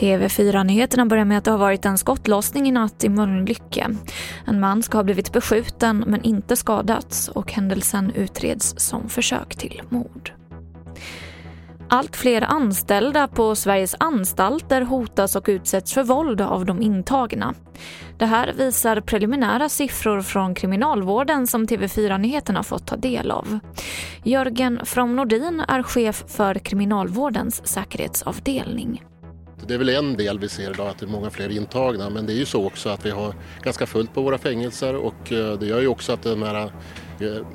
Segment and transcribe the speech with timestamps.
[0.00, 3.86] TV4-nyheterna börjar med att det har varit en skottlossning i natt i Mölnlycke.
[4.44, 9.82] En man ska ha blivit beskjuten men inte skadats och händelsen utreds som försök till
[9.88, 10.39] mord.
[11.92, 17.54] Allt fler anställda på Sveriges anstalter hotas och utsätts för våld av de intagna.
[18.18, 23.58] Det här visar preliminära siffror från kriminalvården som TV4 Nyheterna fått ta del av.
[24.24, 29.02] Jörgen From Nordin är chef för kriminalvårdens säkerhetsavdelning.
[29.66, 32.10] Det är väl en del vi ser idag, att det är många fler intagna.
[32.10, 35.32] Men det är ju så också att vi har ganska fullt på våra fängelser och
[35.32, 36.72] eh, det gör ju också att de här
[37.20, 37.46] eh,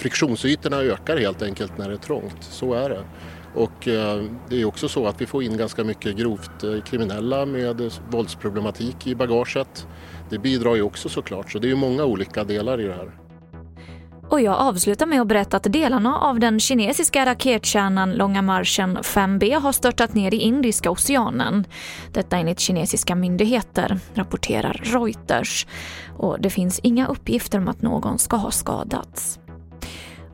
[0.00, 2.36] friktionsytorna ökar helt enkelt när det är trångt.
[2.40, 3.04] Så är det.
[3.54, 7.46] Och eh, det är också så att vi får in ganska mycket grovt eh, kriminella
[7.46, 9.86] med våldsproblematik i bagaget.
[10.30, 13.10] Det bidrar ju också såklart, så det är ju många olika delar i det här.
[14.30, 19.60] Och jag avslutar med att berätta att delarna av den kinesiska raketkärnan Långa marschen 5B
[19.60, 21.64] har störtat ner i Indiska oceanen.
[22.12, 25.66] Detta enligt kinesiska myndigheter, rapporterar Reuters.
[26.16, 29.40] Och det finns inga uppgifter om att någon ska ha skadats.